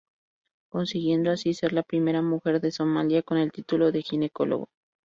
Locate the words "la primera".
1.73-2.23